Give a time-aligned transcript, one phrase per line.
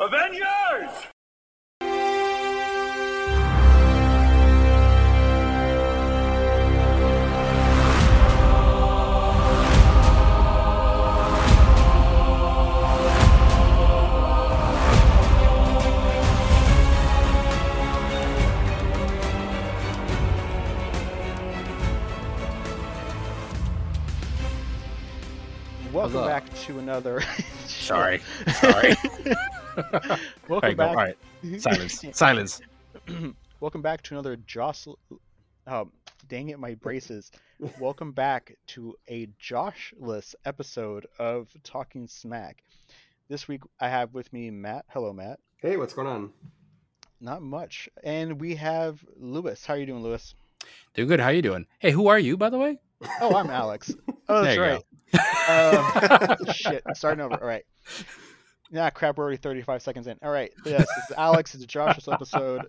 [0.00, 1.08] Avengers!
[25.92, 26.26] Welcome up?
[26.28, 27.20] back to another.
[27.66, 28.20] Sorry.
[28.60, 28.94] Sorry.
[29.92, 30.20] Welcome
[30.50, 30.76] Alright, go.
[30.76, 30.88] back.
[30.88, 31.16] All right.
[31.60, 32.04] Silence.
[32.12, 32.60] Silence.
[33.60, 34.96] Welcome back to another Jocelyn.
[35.68, 35.92] Um,
[36.28, 37.30] dang it, my braces.
[37.78, 42.64] Welcome back to a Joshless episode of Talking Smack.
[43.28, 44.84] This week I have with me Matt.
[44.88, 45.38] Hello, Matt.
[45.58, 46.32] Hey, what's going on?
[47.20, 49.64] Not much, and we have Luis.
[49.64, 50.34] How are you doing, Luis?
[50.94, 51.20] Doing good.
[51.20, 51.66] How are you doing?
[51.78, 52.78] Hey, who are you, by the way?
[53.20, 53.94] Oh, I'm Alex.
[54.30, 54.80] Oh, that's There you
[55.48, 55.74] right.
[56.38, 57.40] Um, shit, starting over.
[57.40, 57.64] All right.
[58.70, 59.16] Nah, crap.
[59.16, 60.18] We're already 35 seconds in.
[60.22, 60.52] All right.
[60.64, 61.54] Yes, this is Alex.
[61.54, 62.66] It's a Josh's episode.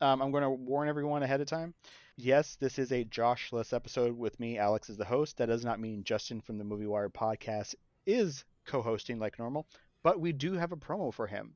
[0.00, 1.74] Um, I'm going to warn everyone ahead of time.
[2.16, 4.58] Yes, this is a Joshless episode with me.
[4.58, 5.38] Alex is the host.
[5.38, 7.74] That does not mean Justin from the Movie Wire podcast
[8.06, 9.66] is co-hosting like normal,
[10.02, 11.54] but we do have a promo for him.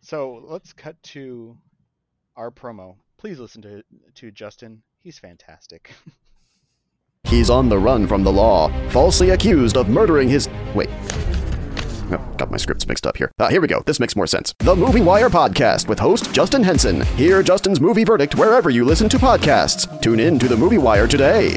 [0.00, 1.56] So let's cut to
[2.36, 2.96] our promo.
[3.16, 3.82] Please listen to
[4.16, 4.82] to Justin.
[4.98, 5.92] He's fantastic.
[7.24, 10.48] He's on the run from the law, falsely accused of murdering his.
[10.74, 10.90] Wait.
[12.36, 13.30] Got my scripts mixed up here.
[13.38, 13.82] Uh, here we go.
[13.86, 14.54] This makes more sense.
[14.58, 17.02] The Movie Wire Podcast with host Justin Henson.
[17.16, 20.00] Hear Justin's movie verdict wherever you listen to podcasts.
[20.00, 21.56] Tune in to The Movie Wire today.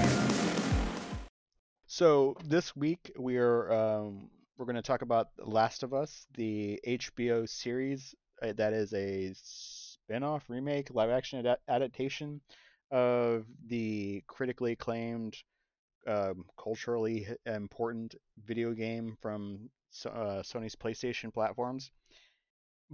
[1.88, 7.48] So this week we're um, we're going to talk about Last of Us, the HBO
[7.48, 12.42] series uh, that is a spin-off, remake, live-action ad- adaptation
[12.92, 15.36] of the critically acclaimed,
[16.08, 19.70] um, culturally important video game from
[20.06, 21.92] uh, Sony's PlayStation platforms.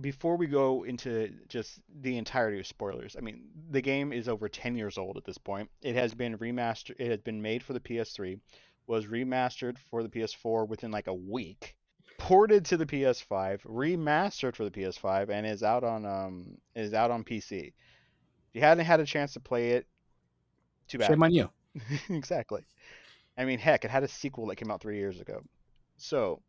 [0.01, 4.49] Before we go into just the entirety of spoilers, I mean, the game is over
[4.49, 5.69] 10 years old at this point.
[5.83, 6.95] It has been remastered.
[6.97, 8.39] It has been made for the PS3
[8.87, 11.75] was remastered for the PS4 within like a week,
[12.17, 17.11] ported to the PS5, remastered for the PS5, and is out on um is out
[17.11, 17.67] on PC.
[17.67, 17.73] If
[18.53, 19.87] you hadn't had a chance to play it,
[20.87, 21.07] too bad.
[21.07, 21.49] Shame on you.
[22.09, 22.63] exactly.
[23.37, 25.41] I mean, heck, it had a sequel that came out three years ago.
[25.97, 26.41] So,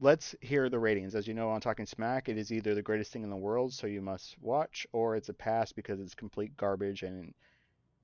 [0.00, 1.14] let's hear the ratings.
[1.14, 3.72] As you know, on Talking Smack, it is either the greatest thing in the world,
[3.72, 7.32] so you must watch, or it's a pass because it's complete garbage and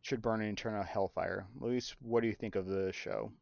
[0.02, 1.46] should burn in eternal hellfire.
[1.58, 3.32] Luis, what do you think of the show?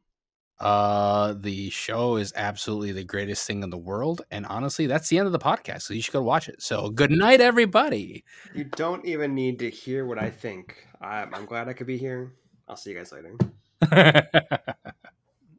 [0.60, 5.19] Uh, the show is absolutely the greatest thing in the world, and honestly, that's the
[5.19, 5.82] end of the podcast.
[5.82, 6.62] So you should go watch it.
[6.62, 8.25] So good night, everybody.
[8.54, 10.87] You don't even need to hear what I think.
[11.00, 12.32] I'm, I'm glad I could be here.
[12.69, 13.37] I'll see you guys later.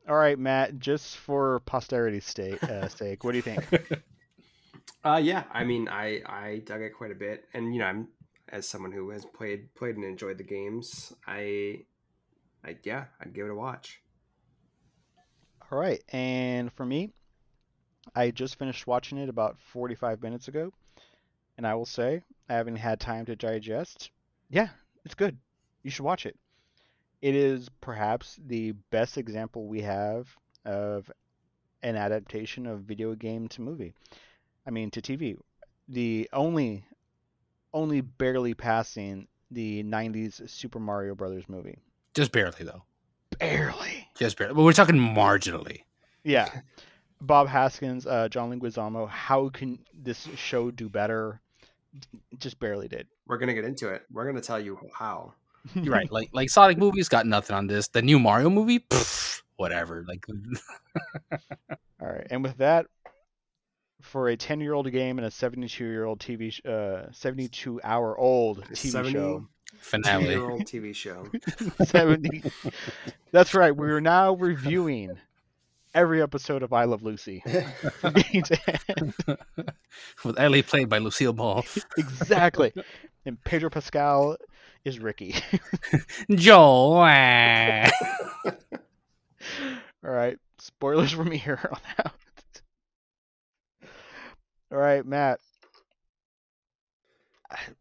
[0.07, 3.65] All right, Matt, just for posterity's sake, uh, sake what do you think?
[5.03, 8.07] Uh, yeah, I mean, I I dug it quite a bit, and you know, I'm
[8.49, 11.85] as someone who has played played and enjoyed the games, I,
[12.63, 14.01] I yeah, I'd give it a watch.
[15.71, 17.11] All right, and for me,
[18.15, 20.71] I just finished watching it about 45 minutes ago,
[21.57, 24.09] and I will say, I haven't had time to digest.
[24.49, 24.69] Yeah,
[25.05, 25.37] it's good.
[25.83, 26.35] You should watch it.
[27.25, 30.27] It is perhaps the best example we have
[30.63, 31.09] of
[31.81, 33.95] an adaptation of video game to movie.
[34.67, 35.35] I mean, to TV.
[35.87, 36.85] The only,
[37.73, 41.79] only barely passing the 90s Super Mario Brothers movie.
[42.13, 42.83] Just barely, though.
[43.39, 44.07] Barely.
[44.15, 44.53] Just barely.
[44.53, 45.79] But we're talking marginally.
[46.23, 46.47] Yeah.
[47.21, 49.09] Bob Hoskins, uh, John Leguizamo.
[49.09, 51.41] How can this show do better?
[52.37, 53.07] Just barely did.
[53.25, 54.03] We're gonna get into it.
[54.11, 55.33] We're gonna tell you how.
[55.73, 56.07] You're right.
[56.11, 57.87] Like like Sonic movies got nothing on this.
[57.87, 60.05] The new Mario movie, pff, whatever.
[60.07, 60.25] Like
[62.01, 62.27] All right.
[62.29, 62.87] And with that,
[64.01, 67.81] for a 10 year old game and a 72 year old TV, sh- uh, 72
[67.83, 69.47] hour old TV show.
[69.79, 70.29] finale.
[70.29, 71.27] Year old TV show.
[71.83, 72.43] 70.
[73.31, 73.75] That's right.
[73.75, 75.17] We're now reviewing
[75.95, 77.41] every episode of I Love Lucy.
[77.99, 78.59] From beginning to
[78.97, 79.13] end.
[80.23, 81.65] With Ellie played by Lucille Ball.
[81.97, 82.73] exactly.
[83.25, 84.37] And Pedro Pascal
[84.85, 85.35] is Ricky.
[86.31, 86.93] Joel.
[90.03, 90.37] All right.
[90.59, 92.11] Spoilers from here on out.
[94.71, 95.39] All right, Matt.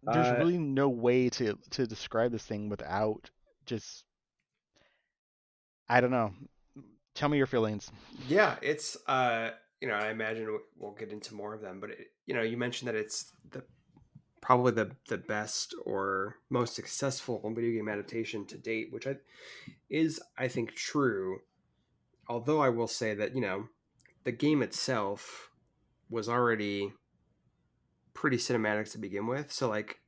[0.02, 3.30] There's Uh, really no way to to describe this thing without
[3.66, 4.04] just
[5.88, 6.32] I don't know.
[7.14, 7.90] Tell me your feelings.
[8.28, 11.90] Yeah, it's uh, you know, I imagine we- we'll get into more of them, but
[11.90, 13.62] it, you know, you mentioned that it's the
[14.44, 19.16] probably the the best or most successful video game adaptation to date, which I
[19.88, 21.40] is I think true.
[22.28, 23.68] Although I will say that you know,
[24.24, 25.50] the game itself
[26.10, 26.92] was already
[28.12, 29.50] pretty cinematic to begin with.
[29.50, 29.98] So like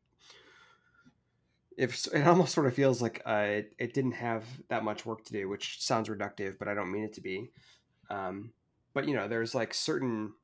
[1.78, 5.24] if it almost sort of feels like uh, it, it didn't have that much work
[5.24, 7.50] to do, which sounds reductive, but I don't mean it to be.
[8.10, 8.52] Um,
[8.92, 10.34] but you know, there's like certain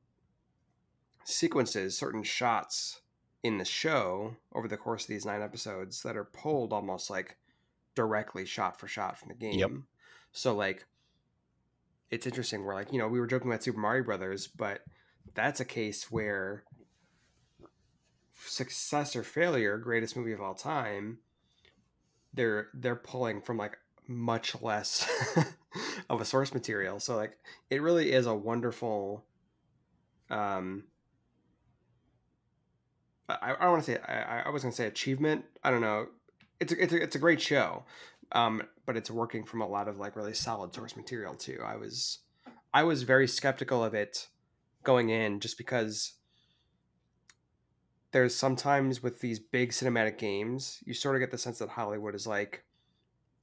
[1.25, 3.01] sequences, certain shots
[3.43, 7.37] in the show over the course of these nine episodes that are pulled almost like
[7.93, 9.59] directly shot for shot from the game.
[9.59, 9.71] Yep.
[10.31, 10.85] So like
[12.09, 12.63] it's interesting.
[12.63, 14.81] We're like, you know, we were joking about Super Mario Brothers, but
[15.33, 16.63] that's a case where
[18.45, 21.19] success or failure, greatest movie of all time,
[22.33, 25.07] they're they're pulling from like much less
[26.09, 26.99] of a source material.
[26.99, 27.37] So like
[27.69, 29.25] it really is a wonderful
[30.29, 30.83] um
[33.29, 35.45] I, I don't want to say I, I was gonna say achievement.
[35.63, 36.07] I don't know.
[36.59, 37.83] It's a, it's a, it's a great show,
[38.31, 41.59] um, but it's working from a lot of like really solid source material too.
[41.65, 42.19] I was
[42.73, 44.27] I was very skeptical of it
[44.83, 46.13] going in just because
[48.11, 52.13] there's sometimes with these big cinematic games, you sort of get the sense that Hollywood
[52.13, 52.63] is like,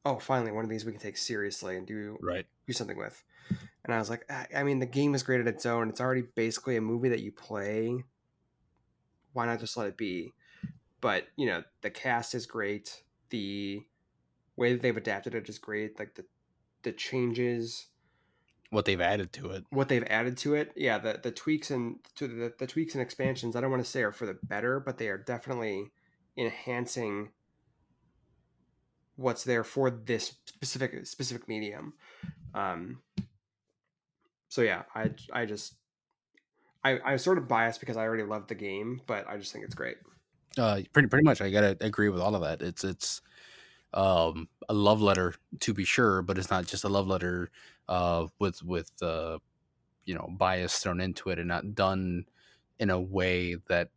[0.05, 2.47] oh, finally one of these we can take seriously and do Right.
[2.67, 3.23] do something with.
[3.85, 5.89] And I was like, "Ah, I mean, the game is great at its own.
[5.89, 8.05] It's already basically a movie that you play.
[9.33, 10.33] Why not just let it be?
[11.01, 13.03] But you know, the cast is great.
[13.31, 13.83] The
[14.57, 15.99] way that they've adapted it is great.
[15.99, 16.25] Like the
[16.83, 17.87] the changes,
[18.71, 19.65] What they've added to it.
[19.71, 23.03] what they've added to it, yeah, the the tweaks and to the, the tweaks and
[23.03, 23.55] expansions.
[23.57, 25.91] I don't want to say are for the better, but they are definitely
[26.37, 27.31] enhancing
[29.17, 31.93] what's there for this specific specific medium.
[32.55, 33.03] Um,
[34.49, 35.75] so yeah, I I just
[36.85, 39.65] I I'm sort of biased because I already loved the game, but I just think
[39.65, 39.99] it's great.
[40.59, 41.41] Uh, pretty pretty much.
[41.41, 42.63] I gotta agree with all of that.
[42.63, 43.23] It's it's
[43.95, 47.51] um a love letter to be sure, but it's not just a love letter
[47.89, 49.39] uh with with uh
[50.05, 52.27] you know bias thrown into it and not done
[52.79, 53.91] in a way that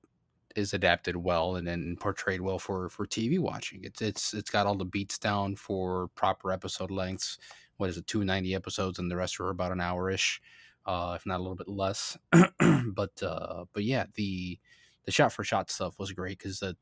[0.55, 3.83] is adapted well and then portrayed well for for TV watching.
[3.83, 7.37] It's it's it's got all the beats down for proper episode lengths.
[7.77, 10.41] What is it, two ninety episodes, and the rest are about an hour ish,
[10.85, 12.17] uh, if not a little bit less.
[12.31, 14.59] but uh, but yeah, the
[15.05, 16.75] the shot for shot stuff was great because the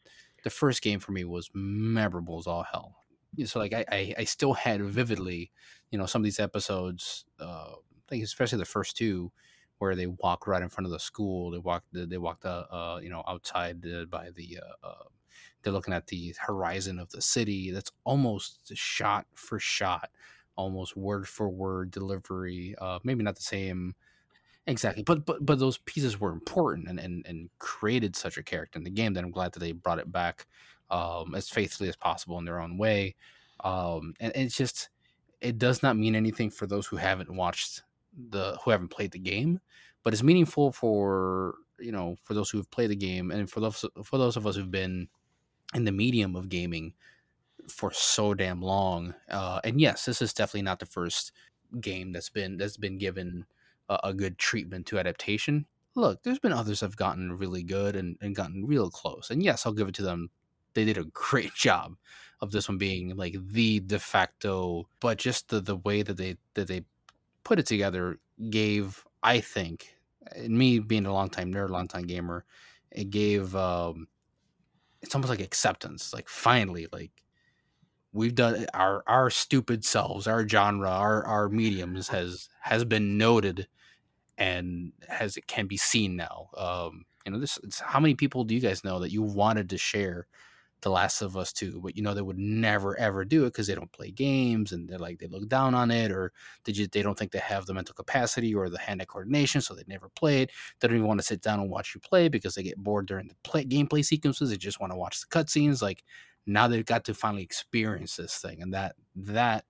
[0.43, 2.95] the first game for me was memorable as all hell.
[3.45, 5.51] So like I, I I still had vividly,
[5.89, 7.25] you know, some of these episodes.
[7.39, 7.73] Uh,
[8.19, 9.31] especially the first two,
[9.77, 11.51] where they walk right in front of the school.
[11.51, 15.03] They walk they walk the uh, you know outside uh, by the uh, uh,
[15.63, 17.71] they're looking at the horizon of the city.
[17.71, 20.09] That's almost shot for shot,
[20.55, 22.75] almost word for word delivery.
[22.79, 23.95] Uh, maybe not the same
[24.67, 28.77] exactly, but but but those pieces were important and and, and created such a character
[28.77, 30.47] in the game that I'm glad that they brought it back
[30.89, 33.15] um, as faithfully as possible in their own way.
[33.63, 34.89] Um, and, and it's just
[35.39, 37.83] it does not mean anything for those who haven't watched
[38.29, 39.59] the who haven't played the game,
[40.03, 43.59] but it's meaningful for you know for those who have played the game and for
[43.59, 45.07] those for those of us who've been
[45.73, 46.93] in the medium of gaming
[47.69, 49.13] for so damn long.
[49.29, 51.31] Uh, and yes, this is definitely not the first
[51.79, 53.45] game that's been that's been given
[53.89, 55.65] a, a good treatment to adaptation.
[55.95, 59.29] Look, there's been others have gotten really good and, and gotten real close.
[59.29, 60.29] And yes, I'll give it to them.
[60.73, 61.95] They did a great job
[62.39, 66.37] of this one being like the de facto, but just the, the way that they
[66.55, 66.85] that they
[67.43, 68.19] put it together
[68.49, 69.95] gave, I think,
[70.47, 72.45] me being a longtime nerd, longtime gamer,
[72.91, 74.07] it gave um
[75.01, 76.13] it's almost like acceptance.
[76.13, 77.11] Like finally, like
[78.13, 83.67] we've done our our stupid selves, our genre, our our mediums has has been noted
[84.37, 86.49] and has it can be seen now.
[86.57, 89.77] Um, you know, this how many people do you guys know that you wanted to
[89.77, 90.27] share
[90.81, 93.67] The Last of Us 2 but you know they would never ever do it because
[93.67, 96.33] they don't play games and they're like they look down on it or
[96.65, 99.75] they just they don't think they have the mental capacity or the hand coordination, so
[99.75, 100.51] they never play it.
[100.79, 103.07] They don't even want to sit down and watch you play because they get bored
[103.07, 104.49] during the play, gameplay sequences.
[104.49, 105.81] They just want to watch the cutscenes.
[105.81, 106.03] Like
[106.45, 109.65] now they've got to finally experience this thing, and that that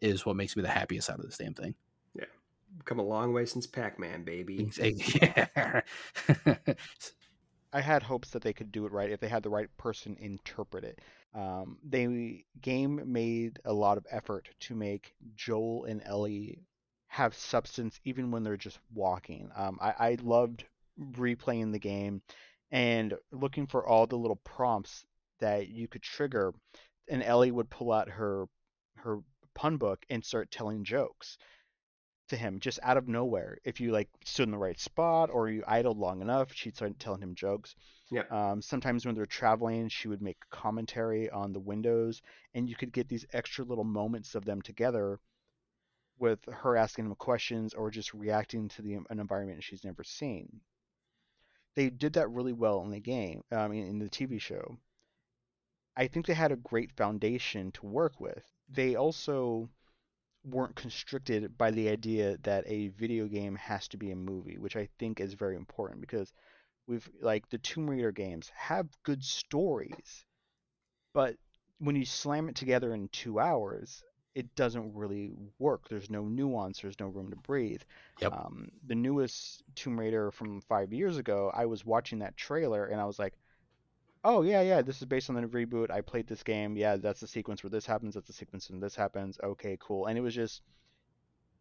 [0.00, 1.74] is what makes me the happiest out of this damn thing.
[2.14, 2.24] Yeah,
[2.84, 4.70] come a long way since Pac-Man, baby.
[4.80, 5.80] Yeah.
[7.72, 10.16] I had hopes that they could do it right if they had the right person
[10.18, 11.00] interpret it.
[11.34, 16.62] Um, they game made a lot of effort to make Joel and Ellie
[17.08, 19.50] have substance even when they're just walking.
[19.54, 20.64] Um, I, I loved
[21.12, 22.22] replaying the game
[22.70, 25.04] and looking for all the little prompts
[25.40, 26.52] that you could trigger,
[27.08, 28.46] and Ellie would pull out her
[28.96, 29.20] her
[29.54, 31.38] pun book and start telling jokes
[32.28, 33.58] to him just out of nowhere.
[33.64, 36.98] If you like stood in the right spot or you idled long enough, she'd start
[36.98, 37.74] telling him jokes.
[38.10, 38.30] Yep.
[38.32, 42.22] Um, sometimes when they're traveling, she would make commentary on the windows,
[42.54, 45.18] and you could get these extra little moments of them together
[46.18, 50.60] with her asking him questions or just reacting to the an environment she's never seen.
[51.76, 53.42] they did that really well in the game.
[53.52, 54.78] I mean, in the TV show.
[55.98, 58.44] I think they had a great foundation to work with.
[58.70, 59.68] They also
[60.44, 64.76] weren't constricted by the idea that a video game has to be a movie, which
[64.76, 66.32] I think is very important because
[66.86, 70.24] we've like the Tomb Raider games have good stories,
[71.12, 71.36] but
[71.78, 74.04] when you slam it together in two hours,
[74.36, 75.88] it doesn't really work.
[75.88, 76.80] There's no nuance.
[76.80, 77.82] There's no room to breathe.
[78.20, 78.32] Yep.
[78.32, 83.00] Um, the newest Tomb Raider from five years ago, I was watching that trailer and
[83.00, 83.34] I was like,
[84.24, 85.90] oh yeah, yeah, this is based on the reboot.
[85.90, 86.76] I played this game.
[86.76, 88.14] Yeah, that's the sequence where this happens.
[88.14, 89.38] That's the sequence when this happens.
[89.42, 90.06] Okay, cool.
[90.06, 90.62] And it was just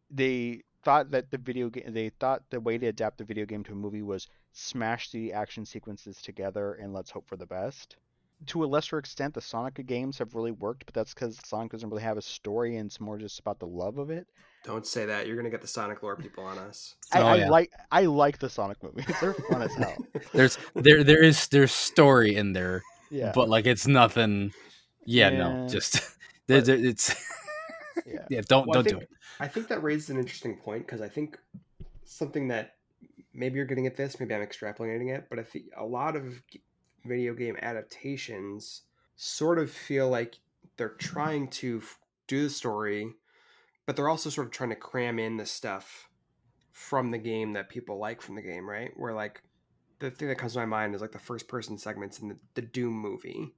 [0.09, 3.63] they thought that the video game they thought the way to adapt the video game
[3.63, 7.97] to a movie was smash the action sequences together and let's hope for the best
[8.45, 11.89] to a lesser extent, the Sonic games have really worked, but that's because Sonic doesn't
[11.89, 14.27] really have a story, and it's more just about the love of it.
[14.67, 15.27] Don't say that.
[15.27, 16.95] You're gonna get the Sonic lore people on us.
[17.13, 17.49] I, Oh, I yeah.
[17.49, 19.95] like I like the Sonic movies; they're fun as hell.
[20.33, 24.51] There's there there is there's story in there, Yeah, but like it's nothing.
[25.05, 25.37] Yeah, Yeah.
[25.37, 26.01] no, just
[26.47, 27.15] there, there- it's
[28.05, 28.25] yeah.
[28.29, 28.41] yeah.
[28.45, 29.09] Don't Well, don't do it.
[29.39, 31.39] I think that raises an interesting point because I think
[32.03, 32.75] something that
[33.33, 36.41] maybe you're getting at this, maybe I'm extrapolating it, but I think a lot of
[37.05, 38.81] video game adaptations
[39.15, 40.35] sort of feel like
[40.75, 41.81] they're trying to
[42.27, 43.13] do the story,
[43.87, 46.09] but they're also sort of trying to cram in the stuff
[46.71, 48.91] from the game that people like from the game, right?
[48.95, 49.41] Where like
[49.99, 52.37] the thing that comes to my mind is like the first person segments in the,
[52.53, 53.55] the Doom movie.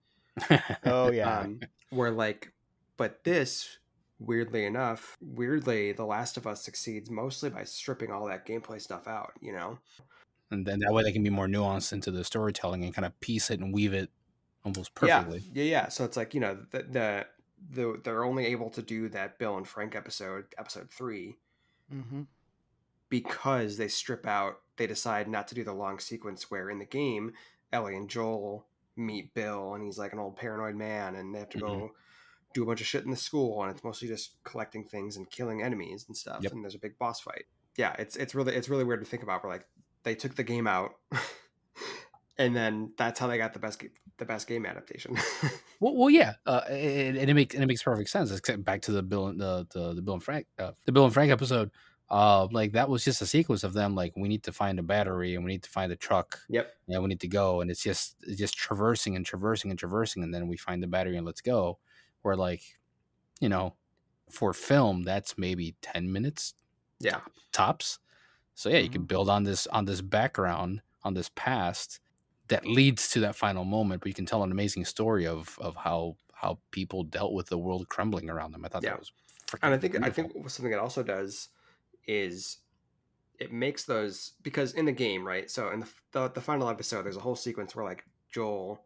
[0.85, 1.59] Oh yeah, Um,
[1.89, 2.53] where like,
[2.95, 3.79] but this,
[4.19, 9.05] weirdly enough, weirdly, The Last of Us succeeds mostly by stripping all that gameplay stuff
[9.05, 9.33] out.
[9.41, 9.79] You know,
[10.51, 13.19] and then that way they can be more nuanced into the storytelling and kind of
[13.19, 14.09] piece it and weave it
[14.63, 15.39] almost perfectly.
[15.53, 15.87] yeah, yeah, yeah.
[15.89, 17.25] So it's like you know the the,
[17.71, 21.37] the they're only able to do that Bill and Frank episode, episode three,
[21.91, 22.23] hmm
[23.09, 24.59] because they strip out.
[24.77, 27.33] They decide not to do the long sequence where in the game,
[27.73, 31.49] Ellie and Joel meet Bill, and he's like an old paranoid man, and they have
[31.49, 31.91] to go
[32.53, 35.29] do a bunch of shit in the school, and it's mostly just collecting things and
[35.29, 36.39] killing enemies and stuff.
[36.41, 36.51] Yep.
[36.53, 37.45] And there's a big boss fight.
[37.75, 39.43] Yeah, it's it's really it's really weird to think about.
[39.43, 39.65] Where like
[40.03, 40.91] they took the game out,
[42.39, 43.83] and then that's how they got the best
[44.17, 45.15] the best game adaptation.
[45.81, 48.31] Well, well, yeah, uh, and, and it makes and it makes perfect sense.
[48.31, 51.05] Except back to the Bill and the the, the Bill and Frank uh, the Bill
[51.05, 51.71] and Frank episode.
[52.09, 54.83] Uh, like that was just a sequence of them like we need to find a
[54.83, 56.73] battery and we need to find a truck yep.
[56.87, 60.23] and we need to go and it's just it's just traversing and traversing and traversing
[60.23, 61.77] and then we find the battery and let's go.
[62.23, 62.61] Where like,
[63.39, 63.75] you know,
[64.29, 66.55] for film that's maybe ten minutes
[66.99, 67.21] Yeah.
[67.53, 67.99] tops.
[68.53, 72.01] So yeah, you can build on this on this background on this past
[72.49, 75.75] that leads to that final moment, but you can tell an amazing story of of
[75.75, 78.63] how how people dealt with the world crumbling around them.
[78.65, 78.91] I thought Yeah.
[78.91, 79.11] that was
[79.61, 81.49] and I think I think something it also does
[82.05, 82.57] is
[83.39, 85.49] it makes those because in the game, right?
[85.49, 88.83] So in the the, the final episode, there's a whole sequence where like Joel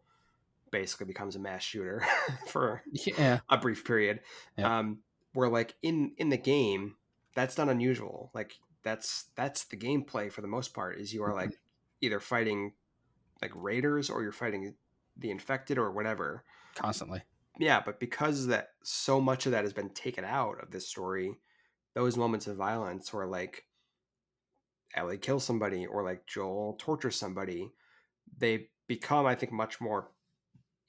[0.70, 2.02] basically becomes a mass shooter
[2.48, 4.20] for yeah a brief period.
[4.56, 4.66] Yep.
[4.66, 4.98] Um,
[5.32, 6.96] where like in in the game,
[7.34, 8.30] that's not unusual.
[8.34, 10.98] Like that's that's the gameplay for the most part.
[10.98, 11.58] Is you are like
[12.00, 12.72] either fighting
[13.42, 14.74] like raiders or you're fighting
[15.16, 17.22] the infected or whatever constantly.
[17.58, 21.34] yeah but because that so much of that has been taken out of this story
[21.94, 23.64] those moments of violence where like
[24.96, 27.70] ellie kills somebody or like joel tortures somebody
[28.38, 30.10] they become i think much more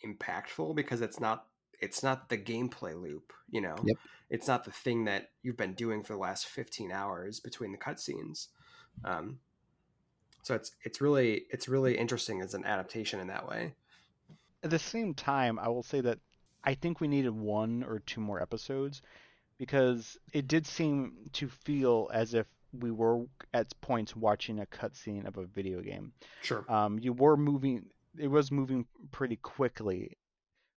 [0.06, 1.48] impactful because it's not
[1.82, 3.98] it's not the gameplay loop you know Yep.
[4.30, 7.78] it's not the thing that you've been doing for the last 15 hours between the
[7.78, 8.48] cutscenes
[9.04, 9.40] um
[10.46, 13.74] so it's it's really it's really interesting as an adaptation in that way
[14.64, 16.20] At the same time, I will say that
[16.64, 19.02] I think we needed one or two more episodes
[19.58, 22.48] because it did seem to feel as if
[22.80, 26.14] we were at points watching a cutscene of a video game.
[26.42, 27.86] sure Um, you were moving,
[28.18, 30.18] it was moving pretty quickly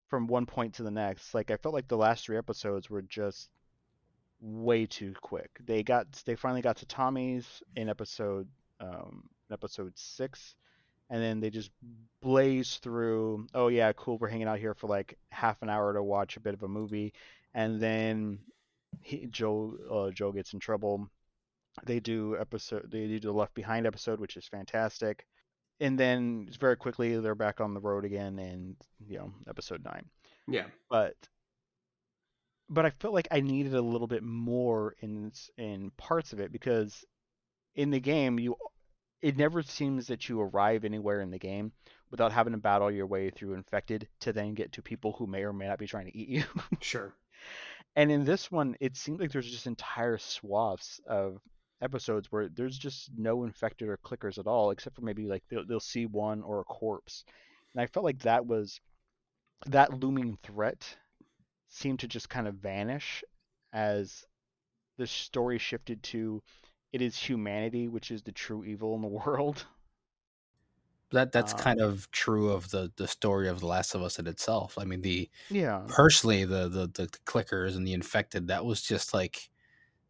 [0.08, 1.34] from one point to the next.
[1.34, 3.50] Like I felt like the last three episodes were just
[4.40, 5.50] way too quick.
[5.66, 8.48] They got, they finally got to Tommy's in episode,
[8.80, 10.54] um, episode six,
[11.10, 11.70] and then they just
[12.20, 13.46] blaze through.
[13.54, 14.18] Oh yeah, cool.
[14.18, 16.68] We're hanging out here for like half an hour to watch a bit of a
[16.68, 17.12] movie,
[17.54, 18.38] and then
[19.02, 21.08] he, Joe, uh, Joe gets in trouble.
[21.84, 25.26] They do episode, they do the Left Behind episode, which is fantastic
[25.80, 28.76] and then very quickly they're back on the road again in
[29.06, 30.04] you know episode nine
[30.46, 31.14] yeah but
[32.68, 36.52] but i felt like i needed a little bit more in in parts of it
[36.52, 37.04] because
[37.74, 38.56] in the game you
[39.22, 41.72] it never seems that you arrive anywhere in the game
[42.10, 45.42] without having to battle your way through infected to then get to people who may
[45.42, 46.44] or may not be trying to eat you
[46.80, 47.14] sure
[47.96, 51.40] and in this one it seemed like there's just entire swaths of
[51.80, 55.66] episodes where there's just no infected or clickers at all, except for maybe like they'll,
[55.66, 57.24] they'll see one or a corpse.
[57.72, 58.80] And I felt like that was
[59.66, 60.96] that looming threat
[61.68, 63.22] seemed to just kind of vanish
[63.72, 64.24] as
[64.96, 66.42] the story shifted to
[66.92, 69.66] it is humanity which is the true evil in the world.
[71.10, 74.18] That that's Um, kind of true of the the story of The Last of Us
[74.18, 74.76] in itself.
[74.78, 75.88] I mean, the Yeah.
[75.88, 79.50] personally the the the, clickers and the infected that was just like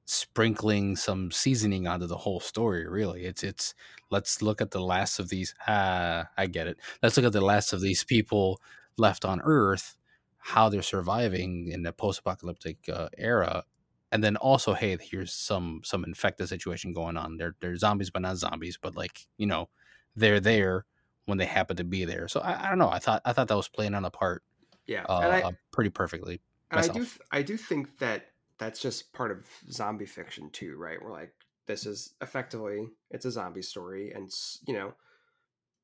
[0.06, 3.74] sprinkling some seasoning onto the whole story really it's it's
[4.10, 7.40] let's look at the last of these ah i get it let's look at the
[7.40, 8.60] last of these people
[8.98, 9.96] left on earth
[10.38, 13.64] how they're surviving in the post-apocalyptic uh, era
[14.12, 18.22] and then also hey here's some some infected situation going on they're they're zombies but
[18.22, 19.68] not zombies but like you know
[20.16, 20.84] they're there
[21.26, 23.48] when they happen to be there so i, I don't know i thought i thought
[23.48, 24.42] that was playing on a part
[24.86, 28.26] Yeah, uh, I uh, pretty perfectly and I do I do think that
[28.58, 31.00] that's just part of zombie fiction too, right?
[31.00, 31.32] We're like
[31.66, 34.30] this is effectively it's a zombie story, and
[34.66, 34.94] you know,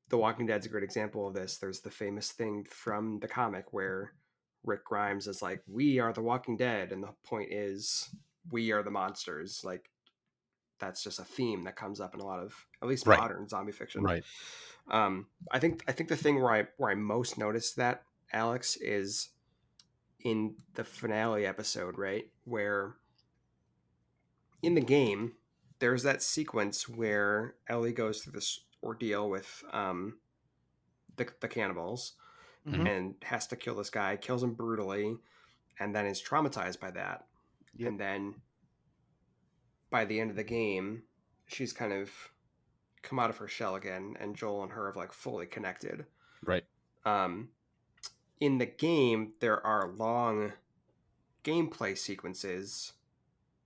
[0.09, 1.57] The Walking Dead's a great example of this.
[1.57, 4.13] There's the famous thing from the comic where
[4.65, 8.09] Rick Grimes is like, "We are the Walking Dead," and the point is,
[8.51, 9.63] we are the monsters.
[9.63, 9.89] Like
[10.79, 13.17] that's just a theme that comes up in a lot of at least Right.
[13.19, 14.03] modern zombie fiction.
[14.03, 14.23] right
[14.87, 18.03] Um, I think I think the thing where I where I most noticed that
[18.33, 19.29] Alex is
[20.19, 22.95] in the finale episode, right, where
[24.61, 25.33] in the game
[25.79, 30.17] there's that sequence where Ellie goes through this ordeal with um,
[31.17, 32.13] the the cannibals
[32.65, 32.87] Mhm.
[32.87, 35.17] and has to kill this guy, kills him brutally,
[35.79, 37.27] and then is traumatized by that.
[37.75, 37.87] Yep.
[37.89, 38.41] And then
[39.89, 41.03] by the end of the game,
[41.47, 42.11] she's kind of
[43.01, 46.05] come out of her shell again, and Joel and her have like fully connected.
[46.41, 46.65] right
[47.05, 47.51] Um,
[48.39, 50.53] in the game, there are long
[51.43, 52.93] gameplay sequences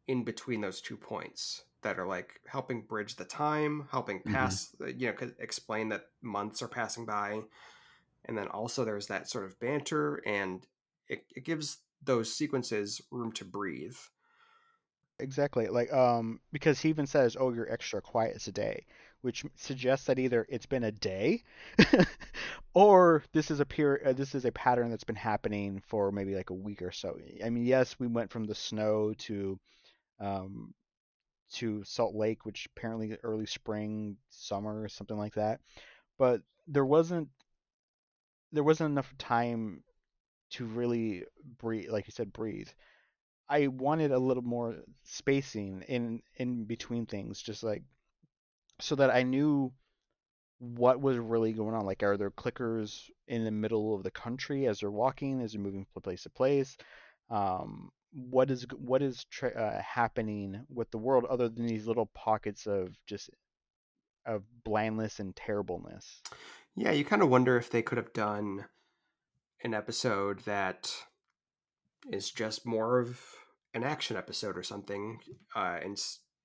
[0.07, 4.31] in between those two points that are like helping bridge the time, helping Mhm.
[4.33, 7.41] pass, uh, you know, explain that months are passing by.
[8.29, 10.65] And then also there's that sort of banter, and
[11.09, 13.97] it, it gives those sequences room to breathe.
[15.19, 15.67] Exactly.
[15.67, 18.85] Like um because he even says, "Oh, you're extra quiet today,"
[19.21, 21.43] which suggests that either it's been a day
[22.73, 26.35] or this is a pure uh, this is a pattern that's been happening for maybe
[26.35, 27.17] like a week or so.
[27.43, 29.59] I mean, yes, we went from the snow to
[30.19, 30.73] um
[31.53, 35.61] to Salt Lake, which apparently early spring, summer, something like that.
[36.17, 37.29] But there wasn't
[38.51, 39.83] there wasn't enough time
[40.51, 41.23] to really
[41.57, 42.69] breathe, like you said, breathe.
[43.47, 47.83] I wanted a little more spacing in in between things, just like
[48.79, 49.73] so that I knew
[50.59, 51.85] what was really going on.
[51.85, 55.61] Like, are there clickers in the middle of the country as they're walking, as they're
[55.61, 56.77] moving from place to place?
[57.29, 62.07] Um, what is what is tra- uh, happening with the world other than these little
[62.07, 63.29] pockets of just
[64.25, 66.21] of blandness and terribleness?
[66.79, 68.63] Yeah, you kind of wonder if they could have done
[69.65, 70.89] an episode that
[72.09, 73.19] is just more of
[73.73, 75.19] an action episode or something
[75.53, 75.95] uh, in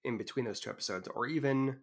[0.03, 1.77] in between those two episodes, or even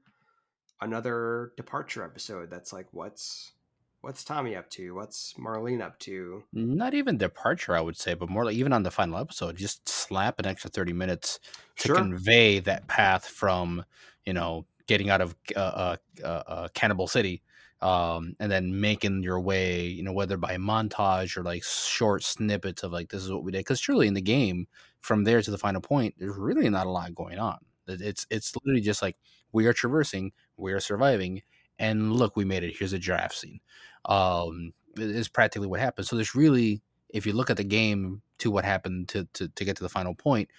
[0.82, 3.54] another departure episode that's like, what's
[4.02, 4.96] what's Tommy up to?
[4.96, 6.44] What's Marlene up to?
[6.52, 9.88] not even departure i would say but more like even on the final episode just
[9.88, 11.40] slap an extra 30 minutes
[11.78, 13.86] to convey that path from
[14.26, 17.42] you know getting out of uh, uh, uh, uh, cannibal city
[17.82, 22.84] um, and then making your way you know whether by montage or like short snippets
[22.84, 24.68] of like this is what we did because truly in the game
[25.00, 27.58] from there to the final point there's really not a lot going on.
[27.88, 29.18] It's it's literally just like
[29.52, 31.42] we are traversing we are surviving
[31.80, 32.76] and look we made it.
[32.78, 33.60] Here's a giraffe scene.
[34.06, 36.08] Um is practically what happened.
[36.08, 39.66] So there's really if you look at the game to what happened to, to to
[39.66, 40.50] get to the final point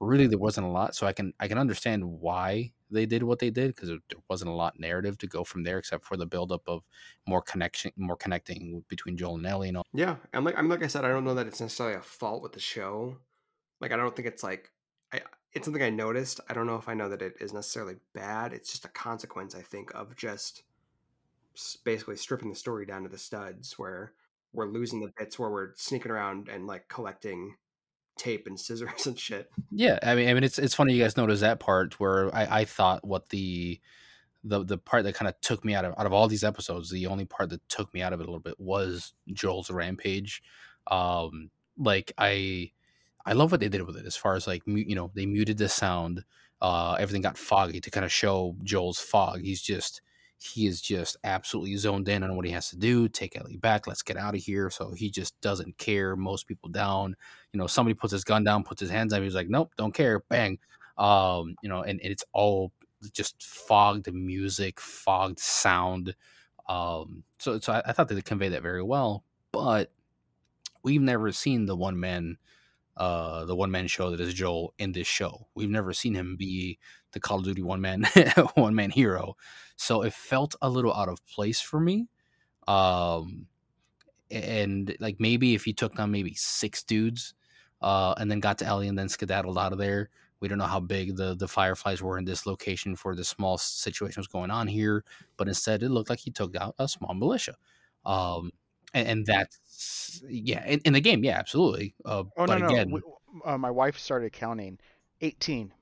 [0.00, 3.38] really there wasn't a lot so i can i can understand why they did what
[3.38, 6.26] they did because there wasn't a lot narrative to go from there except for the
[6.26, 6.82] buildup of
[7.26, 10.70] more connection more connecting between joel and ellie and all Yeah, and like I mean,
[10.70, 13.16] like I said, I don't know that it's necessarily a fault with the show.
[13.80, 14.70] Like I don't think it's like
[15.12, 15.22] I.
[15.52, 16.40] It's something I noticed.
[16.48, 18.52] I don't know if I know that it is necessarily bad.
[18.52, 20.62] It's just a consequence, I think, of just
[21.84, 24.12] basically stripping the story down to the studs, where
[24.52, 27.56] we're losing the bits where we're sneaking around and like collecting
[28.20, 29.50] tape and scissors and shit.
[29.70, 32.60] Yeah, I mean, I mean, it's it's funny you guys notice that part where I,
[32.60, 33.80] I thought what the
[34.44, 36.90] the the part that kind of took me out of out of all these episodes,
[36.90, 40.42] the only part that took me out of it a little bit was Joel's rampage.
[40.90, 42.72] Um, like I
[43.24, 45.58] I love what they did with it as far as like you know they muted
[45.58, 46.24] the sound,
[46.60, 49.40] uh, everything got foggy to kind of show Joel's fog.
[49.40, 50.02] He's just
[50.40, 53.08] he is just absolutely zoned in on what he has to do.
[53.08, 53.86] Take Ellie back.
[53.86, 54.70] Let's get out of here.
[54.70, 56.16] So he just doesn't care.
[56.16, 57.14] Most people down
[57.52, 59.92] you know somebody puts his gun down puts his hands up he's like nope don't
[59.92, 60.56] care bang
[60.98, 62.70] um you know and, and it's all
[63.12, 66.14] just fogged music, fogged sound.
[66.68, 69.90] Um, so so I, I thought they conveyed that very well, but
[70.82, 72.36] we've never seen the one man
[73.00, 75.48] uh the one man show that is Joel in this show.
[75.56, 76.78] We've never seen him be
[77.12, 78.04] the Call of Duty one man
[78.56, 79.36] one man hero.
[79.76, 82.08] So it felt a little out of place for me.
[82.68, 83.48] Um
[84.30, 87.34] and like maybe if he took down maybe six dudes
[87.82, 90.10] uh and then got to Ellie and then skedaddled out of there.
[90.40, 93.58] We don't know how big the the fireflies were in this location for the small
[93.58, 95.04] situation was going on here,
[95.36, 97.56] but instead it looked like he took out a small militia.
[98.04, 98.50] Um
[98.94, 99.60] and, and that's
[100.28, 103.00] yeah in, in, the game yeah absolutely uh, oh no no again, we,
[103.44, 104.78] uh, my wife started counting
[105.20, 105.72] 18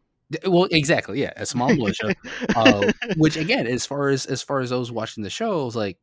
[0.47, 2.15] well exactly yeah a small militia
[2.55, 5.77] uh, which again as far as as far as those watching the show I was
[5.77, 5.99] like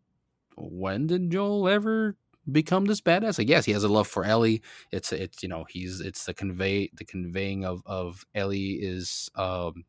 [0.55, 2.17] when did joel ever
[2.51, 3.37] become this badass?
[3.37, 6.33] Like yes he has a love for ellie it's it's you know he's it's the
[6.33, 9.85] convey the conveying of of ellie is um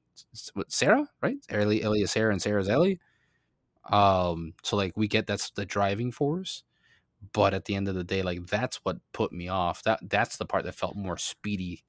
[0.54, 1.36] what sarah right?
[1.48, 2.98] Ellie ellie is sarah and sarah's ellie?
[3.90, 6.62] Um so like we get that's the driving force
[7.32, 10.36] but at the end of the day like that's what put me off that that's
[10.36, 11.84] the part that felt more speedy.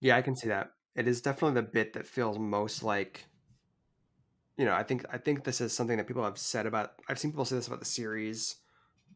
[0.00, 3.26] Yeah i can see that it is definitely the bit that feels most like
[4.56, 7.18] you know i think i think this is something that people have said about i've
[7.18, 8.56] seen people say this about the series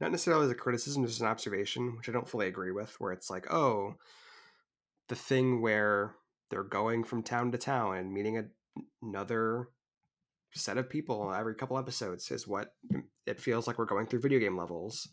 [0.01, 3.13] not necessarily as a criticism just an observation which i don't fully agree with where
[3.13, 3.95] it's like oh
[5.09, 6.15] the thing where
[6.49, 8.45] they're going from town to town and meeting a,
[9.03, 9.69] another
[10.55, 12.75] set of people every couple episodes is what
[13.27, 15.09] it feels like we're going through video game levels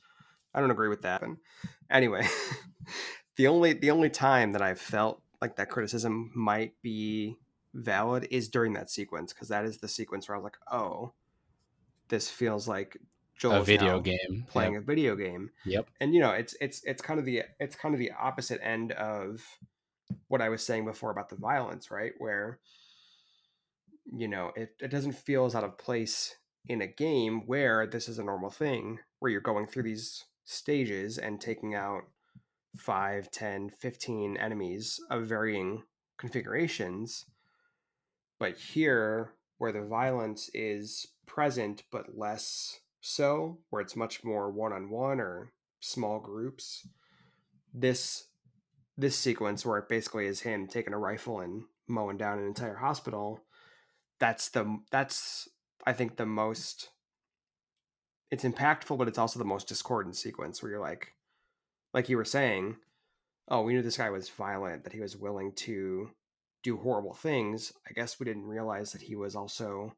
[0.53, 1.21] I don't agree with that.
[1.21, 1.37] And
[1.89, 2.27] anyway,
[3.35, 7.37] the only the only time that I've felt like that criticism might be
[7.73, 11.13] valid is during that sequence because that is the sequence where I was like, oh,
[12.09, 12.97] this feels like
[13.37, 14.81] Joel a video game playing yep.
[14.81, 15.51] a video game.
[15.65, 15.87] Yep.
[16.01, 18.91] And you know, it's it's it's kind of the it's kind of the opposite end
[18.93, 19.41] of
[20.27, 22.13] what I was saying before about the violence, right?
[22.17, 22.59] Where
[24.11, 26.35] you know, it, it doesn't feel as out of place
[26.67, 31.19] in a game where this is a normal thing where you're going through these stages
[31.19, 32.01] and taking out
[32.77, 35.83] 5, 10, 15 enemies of varying
[36.17, 37.25] configurations.
[38.39, 44.73] But here, where the violence is present but less so, where it's much more one
[44.73, 46.87] on one or small groups,
[47.73, 48.25] this
[48.97, 52.75] this sequence where it basically is him taking a rifle and mowing down an entire
[52.75, 53.45] hospital,
[54.19, 55.47] that's the that's
[55.85, 56.89] I think the most
[58.31, 61.13] it's impactful, but it's also the most discordant sequence where you're like,
[61.93, 62.77] like you were saying,
[63.47, 66.11] oh, we knew this guy was violent, that he was willing to
[66.63, 67.73] do horrible things.
[67.89, 69.95] I guess we didn't realize that he was also,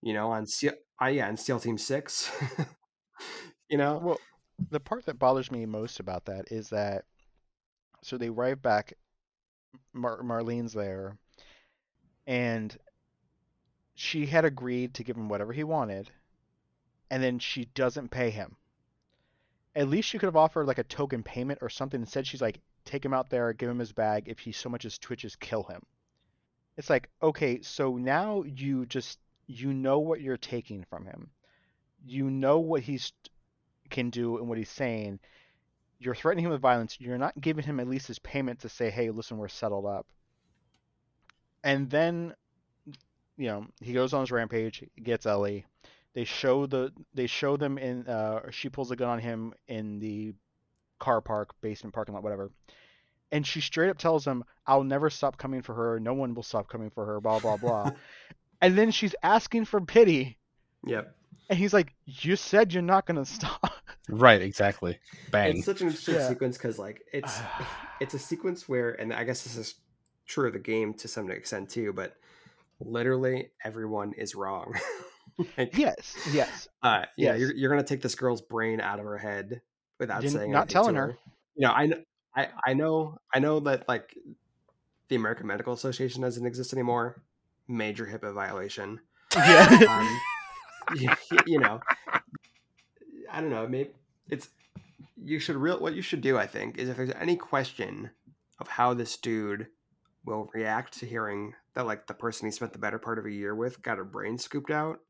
[0.00, 2.30] you know, on SEAL, uh, yeah, on SEAL Team Six.
[3.68, 4.20] you know, well,
[4.70, 7.04] the part that bothers me most about that is that,
[8.02, 8.94] so they arrive back.
[9.92, 11.18] Mar- Marlene's there,
[12.26, 12.76] and
[13.94, 16.10] she had agreed to give him whatever he wanted
[17.14, 18.56] and then she doesn't pay him.
[19.76, 22.00] At least she could have offered like a token payment or something.
[22.00, 24.24] Instead, she's like, take him out there, give him his bag.
[24.26, 25.80] If he so much as twitches, kill him.
[26.76, 31.30] It's like, okay, so now you just you know what you're taking from him.
[32.04, 33.12] You know what he's
[33.90, 35.20] can do and what he's saying.
[36.00, 37.00] You're threatening him with violence.
[37.00, 40.08] You're not giving him at least his payment to say, hey, listen, we're settled up.
[41.62, 42.34] And then,
[43.36, 45.64] you know, he goes on his rampage, gets Ellie
[46.14, 48.06] they show the they show them in.
[48.06, 50.34] Uh, she pulls a gun on him in the
[50.98, 52.50] car park, basement parking lot, whatever.
[53.32, 55.98] And she straight up tells him, "I'll never stop coming for her.
[55.98, 57.90] No one will stop coming for her." Blah blah blah.
[58.62, 60.38] and then she's asking for pity.
[60.86, 61.14] Yep.
[61.50, 63.72] And he's like, "You said you're not gonna stop."
[64.08, 64.42] Right.
[64.42, 64.98] Exactly.
[65.30, 65.56] Bang.
[65.56, 66.28] It's such an interesting yeah.
[66.28, 67.40] sequence because, like, it's
[68.00, 69.74] it's a sequence where, and I guess this is
[70.26, 72.16] true of the game to some extent too, but
[72.80, 74.74] literally everyone is wrong.
[75.58, 76.68] like, yes, yes.
[76.82, 77.40] Uh, yeah, yes.
[77.40, 79.60] you're, you're gonna take this girl's brain out of her head
[79.98, 81.08] without Didn't, saying not telling her.
[81.08, 81.18] her.
[81.56, 81.92] You know, I,
[82.36, 84.16] I I know I know that like
[85.08, 87.22] the American Medical Association doesn't exist anymore.
[87.68, 89.00] Major HIPAA violation.
[89.34, 89.80] Yeah.
[89.88, 90.20] um,
[90.96, 91.10] you,
[91.46, 91.80] you know,
[93.30, 93.66] I don't know.
[93.66, 93.90] Maybe
[94.28, 94.48] it's
[95.16, 96.36] you should real what you should do.
[96.38, 98.10] I think is if there's any question
[98.58, 99.68] of how this dude
[100.24, 103.30] will react to hearing that like the person he spent the better part of a
[103.30, 105.00] year with got her brain scooped out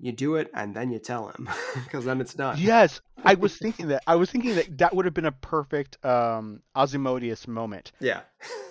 [0.00, 1.48] you do it and then you tell him
[1.84, 2.56] because then it's done.
[2.58, 4.02] Yes, I was thinking that.
[4.06, 7.92] I was thinking that that would have been a perfect um, Ozymandias moment.
[8.00, 8.20] Yeah.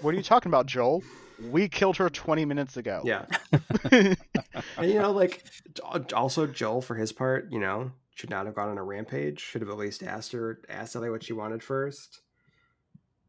[0.01, 1.03] What are you talking about, Joel?
[1.49, 3.01] We killed her 20 minutes ago.
[3.05, 3.25] Yeah.
[3.91, 4.17] and
[4.81, 5.43] you know, like
[6.13, 9.39] also Joel for his part, you know, should not have gone on a rampage.
[9.39, 12.21] Should have at least asked her, asked Ellie what she wanted first.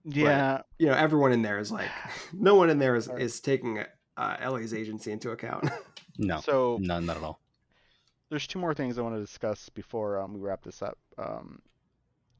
[0.04, 0.56] Yeah.
[0.56, 1.88] But, you know, everyone in there is like,
[2.32, 3.86] no one in there is, is taking a,
[4.16, 5.70] uh, Ellie's agency into account.
[6.18, 7.40] No, So no, not at all.
[8.30, 10.96] There's two more things I want to discuss before um, we wrap this up.
[11.18, 11.60] Um,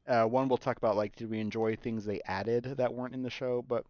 [0.07, 3.22] uh, one, we'll talk about like, did we enjoy things they added that weren't in
[3.22, 3.62] the show?
[3.66, 3.85] But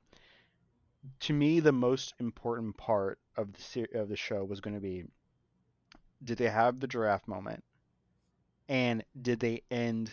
[1.20, 4.80] to me, the most important part of the ser- of the show was going to
[4.80, 5.04] be,
[6.24, 7.62] did they have the giraffe moment,
[8.68, 10.10] and did they end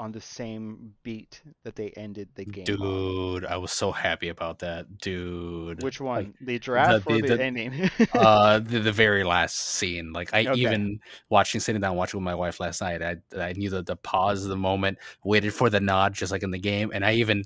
[0.00, 3.34] on the same beat that they ended the game on?
[3.36, 5.82] Dude, I was so happy about that, dude.
[5.82, 7.90] Which one, the giraffe or the- the, the- ending?
[8.14, 10.54] uh the, the very last scene like i Okay.
[10.54, 13.94] even watching sitting down watching with my wife last night i i knew that the
[13.96, 17.44] pause the moment waited for the nod just like in the game and i even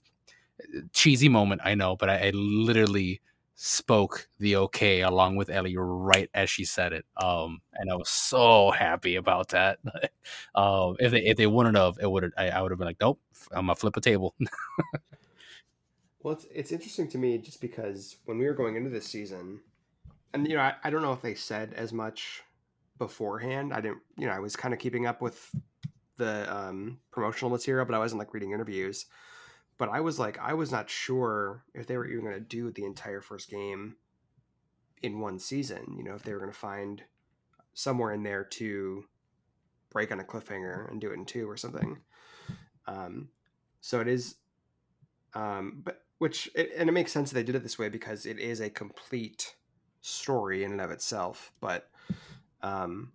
[0.93, 3.21] cheesy moment i know but i, I literally
[3.57, 8.09] spoke the okay along with ellie right as she said it um and i was
[8.09, 9.79] so happy about that
[10.57, 13.01] um if they if they wouldn't have it would I, I would have been like
[13.01, 13.21] nope
[13.53, 14.35] i'm gonna flip a table
[16.25, 19.61] Well, it's it's interesting to me just because when we were going into this season,
[20.33, 22.43] and you know, I, I don't know if they said as much
[22.99, 23.75] beforehand.
[23.75, 25.55] I didn't, you know, I was kind of keeping up with
[26.17, 29.05] the um, promotional material, but I wasn't like reading interviews.
[29.77, 32.71] But I was like, I was not sure if they were even going to do
[32.71, 33.97] the entire first game
[35.03, 35.95] in one season.
[35.97, 37.03] You know, if they were going to find
[37.75, 39.05] somewhere in there to
[39.91, 41.99] break on a cliffhanger and do it in two or something.
[42.87, 43.29] Um,
[43.81, 44.37] so it is,
[45.35, 48.27] um, but which it, and it makes sense that they did it this way because
[48.27, 49.57] it is a complete
[50.01, 51.53] story in and of itself.
[51.61, 51.89] But
[52.63, 53.13] um,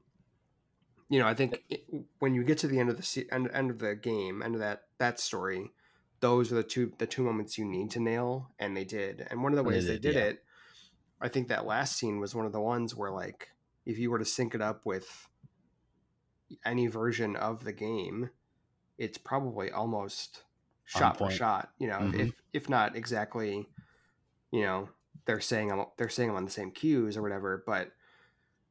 [1.10, 1.86] you know, I think it,
[2.19, 4.56] when you get to the end of the se- end, end of the game, end
[4.56, 5.72] of that that story,
[6.19, 9.25] those are the two the two moments you need to nail, and they did.
[9.29, 10.21] And one of the ways they did, did yeah.
[10.21, 10.43] it,
[11.21, 13.49] I think that last scene was one of the ones where like
[13.86, 15.27] if you were to sync it up with
[16.65, 18.29] any version of the game,
[18.97, 20.43] it's probably almost
[20.86, 21.71] shot for shot.
[21.77, 22.19] You know, Mhm.
[22.19, 23.69] if if not exactly,
[24.51, 24.89] you know,
[25.25, 27.91] they're saying I'm they're saying I'm on the same cues or whatever, but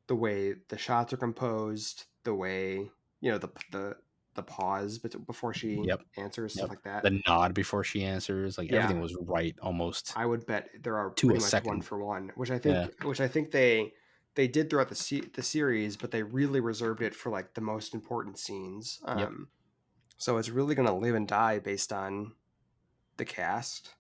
[0.09, 3.97] the way the shots are composed, the way you know the the
[4.39, 6.01] the pause bet- before she Yep.
[6.17, 6.59] answers Yep.
[6.59, 7.03] stuff like that.
[7.03, 8.79] the nod before she answers like Yeah.
[8.79, 11.83] everything was right almost I would bet there are To a pretty much one second.
[11.83, 13.93] for one, which I think which I think they
[14.35, 17.61] they did throughout the se- the series, but they really reserved it for like the
[17.61, 19.01] most important scenes.
[19.05, 19.31] Um, Yep.
[20.17, 22.35] So it's really going to live and die based on
[23.19, 23.95] the cast,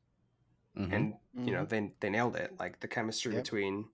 [0.76, 0.92] Mhm.
[0.92, 1.14] and
[1.46, 2.56] you know they they nailed it.
[2.58, 3.42] Like the chemistry Yep.
[3.44, 3.88] between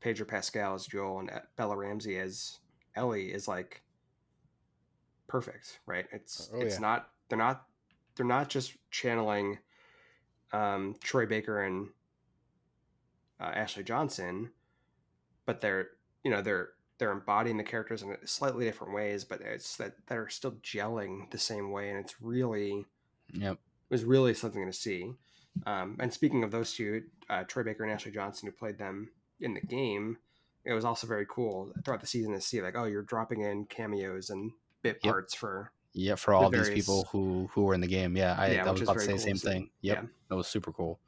[0.00, 2.58] Pedro Pascal as Joel and uh, Bella Ramsey as
[2.94, 3.82] Ellie is like
[5.30, 6.06] perfect, right?
[6.12, 6.80] It's Oh, it's yeah.
[6.80, 7.66] not they're not
[8.16, 9.58] they're not just channeling
[10.52, 11.88] um, Troy Baker and
[13.40, 14.50] uh, Ashley Johnson,
[15.46, 15.88] but they're
[16.24, 20.28] you know they're they're embodying the characters in slightly different ways, but it's that they're
[20.28, 22.84] still gelling the same way, and it's really
[23.32, 25.14] yep it was really something to see.
[25.66, 29.10] Um, and speaking of those two, uh, Troy Baker and Ashley Johnson, who played them
[29.40, 30.18] in the game,
[30.64, 33.64] it was also very cool throughout the season to see like, oh, you're dropping in
[33.64, 35.12] cameos and bit Yep.
[35.12, 38.16] parts for Yeah, for all these various- people who who were in the game.
[38.16, 39.70] Yeah, I, Yeah, I was about to say the cool same thing.
[39.82, 40.08] Yep, Yeah.
[40.28, 41.00] that was super cool.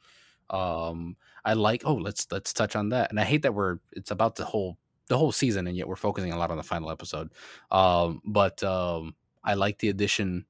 [0.50, 1.82] Um, I like.
[1.84, 3.10] Oh, let's let's touch on that.
[3.10, 5.96] And I hate that we're it's about the whole the whole season, and yet we're
[5.96, 7.32] focusing a lot on the final episode.
[7.70, 10.46] Um, but um, I like the addition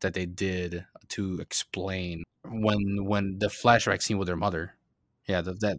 [0.00, 4.74] that they did to explain when when the flashback scene with their mother.
[5.26, 5.78] Yeah, that that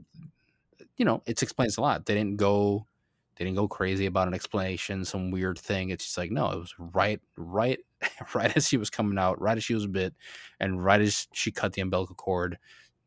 [0.98, 2.06] you know it explains a lot.
[2.06, 2.88] They didn't go
[3.36, 5.90] they didn't go crazy about an explanation, some weird thing.
[5.90, 7.80] It's just like no, it was right, right,
[8.34, 10.14] right as she was coming out, right as she was bit,
[10.60, 12.58] and right as she cut the umbilical cord.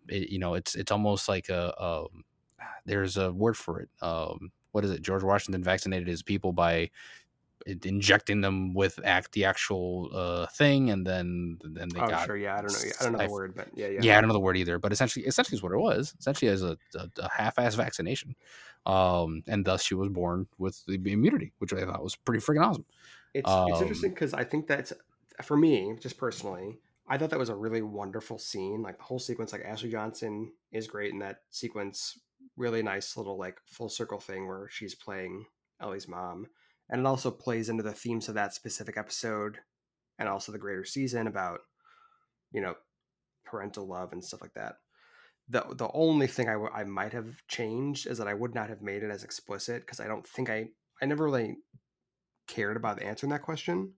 [0.08, 2.24] It, you know, it's it's almost like a um,
[2.84, 3.88] there's a word for it.
[4.02, 5.02] Um, what is it?
[5.02, 6.90] George Washington vaccinated his people by
[7.66, 12.36] injecting them with act the actual uh, thing, and then then they oh got sure
[12.36, 14.18] yeah I don't know I don't know I the word but yeah yeah yeah.
[14.18, 16.14] I don't know the word either, but essentially, essentially is what it was.
[16.18, 18.34] Essentially, as a, a, a half-ass vaccination,
[18.86, 22.66] um, and thus she was born with the immunity, which I thought was pretty freaking
[22.66, 22.86] awesome.
[23.34, 24.92] It's it's Um, interesting because I think that's
[25.42, 28.82] for me, just personally, I thought that was a really wonderful scene.
[28.82, 32.18] Like the whole sequence, like Ashley Johnson is great in that sequence.
[32.56, 35.46] Really nice little like full circle thing where she's playing
[35.80, 36.46] Ellie's mom,
[36.90, 39.58] and it also plays into the themes of that specific episode,
[40.18, 41.60] and also the greater season about
[42.52, 42.74] you know
[43.44, 44.76] parental love and stuff like that.
[45.48, 48.68] The the only thing I, w- I might have changed is that I would not
[48.68, 50.68] have made it as explicit because I don't think I
[51.02, 51.56] I never really
[52.48, 53.94] cared about answering that question.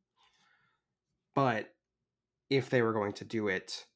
[1.35, 1.74] But
[2.50, 3.87] if they were going to do it,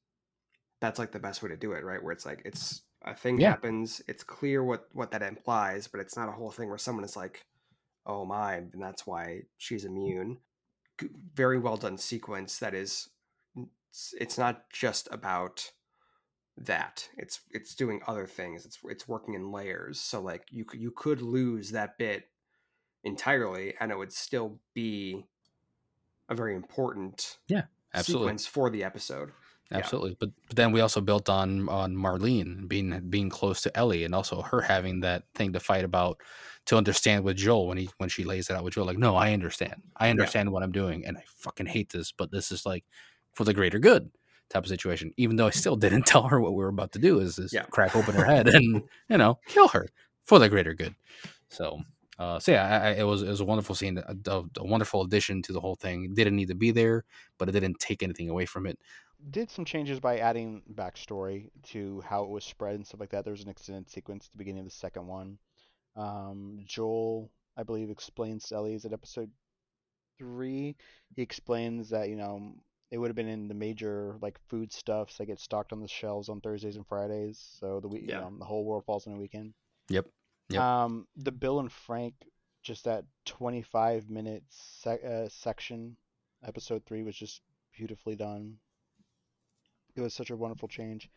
[0.80, 2.02] that's like the best way to do it, right?
[2.02, 3.50] Where it's like it's a thing Yeah.
[3.50, 7.04] happens, it's clear what what that implies, but it's not a whole thing where someone
[7.04, 7.44] is like,
[8.06, 9.88] "Oh my," and that's why she's mm.
[9.88, 10.38] immune.
[11.34, 12.58] Very well done sequence.
[12.58, 13.08] That is,
[13.56, 15.72] it's, it's not just about
[16.56, 17.08] that.
[17.16, 18.64] It's it's doing other things.
[18.64, 20.00] It's it's working in layers.
[20.00, 22.28] So like you could you could lose that bit
[23.02, 25.26] entirely, and it would still be
[26.28, 27.38] a very important
[27.92, 28.26] Absolutely.
[28.26, 29.32] sequence for the episode.
[29.70, 29.78] Yeah.
[29.78, 30.16] Absolutely.
[30.20, 34.14] But, but then we also built on on Marlene being being close to Ellie and
[34.14, 36.20] also her having that thing to fight about
[36.66, 39.16] to understand with Joel when he when she lays it out with Joel like no
[39.16, 42.66] I understand I understand what I'm doing and I fucking hate this but this is
[42.66, 42.84] like
[43.32, 44.10] for the greater good
[44.50, 46.98] type of situation even though I still didn't tell her what we were about to
[46.98, 47.64] do is, is Yeah.
[47.64, 49.88] crack open her head and you know kill her
[50.24, 50.94] for the greater good
[51.48, 51.80] so
[52.18, 54.64] uh, so yeah I, I, it was it was a wonderful scene a, a, a
[54.64, 57.04] wonderful addition to the whole thing It didn't need to be there
[57.38, 58.78] but it didn't take anything away from it
[59.30, 63.24] Did some changes by adding backstory to how it was spread and stuff like that.
[63.24, 65.38] There was an extended sequence at the beginning of the second one.
[65.96, 69.30] Um, Joel, I believe, explains to Ellie is it episode
[70.18, 70.76] three.
[71.14, 72.52] He explains that you know
[72.90, 75.88] it would have been in the major like food stuffs that get stocked on the
[75.88, 77.38] shelves on Thursdays and Fridays.
[77.60, 78.16] So the week, Yeah.
[78.24, 79.54] you know, the whole world falls in a weekend.
[79.88, 80.06] Yep.
[80.50, 80.60] Yep.
[80.60, 82.14] Um, the Bill and Frank,
[82.62, 85.96] just that 25 minute sec- uh, section,
[86.44, 87.40] episode three was just
[87.76, 88.58] beautifully done.
[89.96, 91.08] It was such a wonderful change.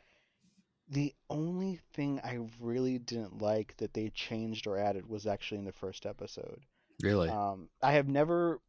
[0.90, 5.66] The only thing I really didn't like that they changed or added was actually in
[5.66, 6.62] the first episode.
[7.02, 8.60] really Um, I have never.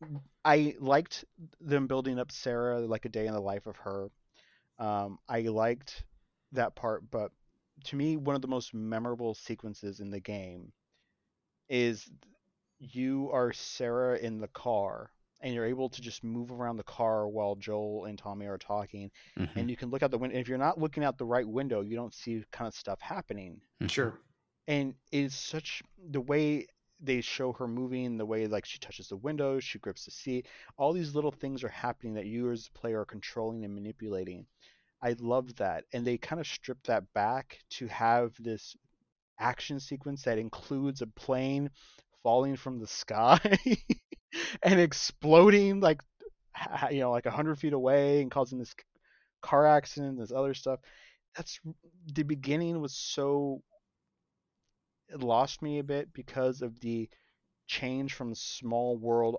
[0.45, 1.25] I liked
[1.61, 4.11] them building up Sarah like a day in the life of her.
[4.79, 6.05] Um, I liked
[6.53, 7.33] that part, but
[7.85, 10.73] to me, one of the most memorable sequences in the game
[11.69, 12.09] is
[12.79, 17.29] you are Sarah in the car, and you're able to just move around the car
[17.29, 19.57] while Joel and Tommy are talking, Mhm.
[19.57, 20.37] and you can look out the window.
[20.37, 23.61] If you're not looking out the right window, you don't see kind of stuff happening
[23.81, 23.91] Mhm.
[23.91, 24.21] Sure.
[24.67, 26.67] and it's such the way
[27.01, 30.47] they show her moving the way like she touches the window she grips the seat
[30.77, 34.45] all these little things are happening that you as a player are controlling and manipulating
[35.01, 38.77] i love that and they kind of strip that back to have this
[39.39, 41.71] action sequence that includes a plane
[42.23, 43.41] falling from the sky
[44.63, 46.03] and exploding like
[46.91, 48.75] you know like 100 feet away and causing this
[49.43, 50.81] car accident this other stuff.
[51.37, 51.61] That's
[52.13, 53.63] the beginning was so
[55.09, 57.09] it lost me a bit because of the
[57.67, 59.37] change from small world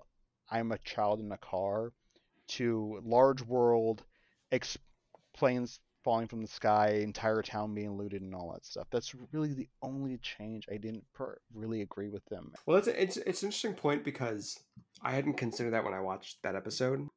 [0.50, 1.92] I'm a child in a car
[2.48, 4.02] to large world
[4.50, 4.78] ex-
[5.34, 8.86] planes falling from the sky, entire town being looted and all that stuff.
[8.90, 12.52] That's really the only change I didn't per- really agree with them.
[12.66, 14.58] Well, it's it's it's an interesting point because
[15.02, 17.08] I hadn't considered that when I watched that episode.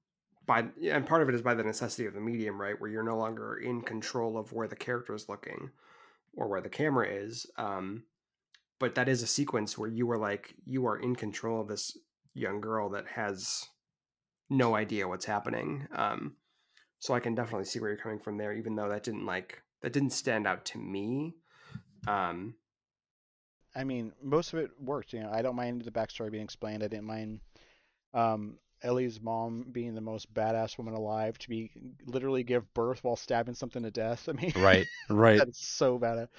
[0.45, 2.79] By and part of it is by the necessity of the medium, right?
[2.79, 5.71] Where you're no longer in control of where the character is looking
[6.35, 7.45] or where the camera is.
[7.57, 8.03] Um,
[8.79, 11.97] but that is a sequence where you are like you are in control of this
[12.33, 13.65] young girl that has
[14.49, 15.87] no idea what's happening.
[15.95, 16.35] Um,
[17.03, 19.61] so I can definitely see where you're coming from there, even though that didn't like
[19.81, 21.35] that didn't stand out to me.
[22.07, 22.55] Um,
[23.75, 25.11] I mean, most of it worked.
[25.11, 26.81] You know, I don't mind the backstory being explained.
[26.81, 27.41] I didn't mind
[28.13, 31.71] um, Ellie's mom being the most badass woman alive to be
[32.05, 34.29] literally give birth while stabbing something to death.
[34.29, 36.29] I mean, right right that's so badass.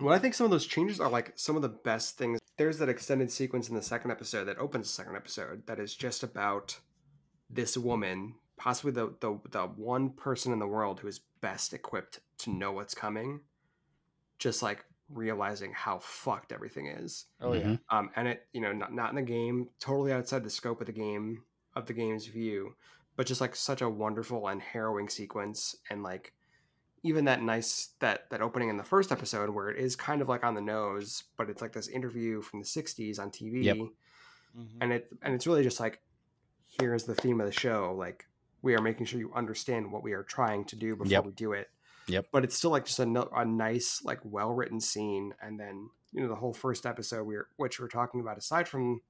[0.00, 2.40] Well, I think some of those changes are like some of the best things.
[2.56, 5.94] There's that extended sequence in the second episode that opens the second episode that is
[5.94, 6.78] just about
[7.50, 12.20] this woman, possibly the the, the one person in the world who is best equipped
[12.38, 13.40] to know what's coming,
[14.38, 17.26] just like realizing how fucked everything is.
[17.40, 17.62] Oh yeah.
[17.62, 17.80] Mhm.
[17.90, 20.86] Um, and it, you know, not not in the game, totally outside the scope of
[20.86, 21.44] the game
[21.74, 22.74] of the game's view,
[23.16, 26.32] but just like such a wonderful and harrowing sequence, and like
[27.04, 30.28] even that nice that that opening in the first episode where it is kind of
[30.28, 33.76] like on the nose, but it's like this interview from the '60s on TV, Yep.
[33.76, 34.66] Mhm.
[34.80, 36.00] and it and it's really just like
[36.80, 38.26] here's the theme of the show, like
[38.62, 41.24] we are making sure you understand what we are trying to do before Yep.
[41.26, 41.70] we do it.
[42.08, 42.26] Yep.
[42.32, 45.90] But it's still like just a, no- a nice, like well written scene, and then
[46.12, 49.02] you know the whole first episode we are which we're talking about aside from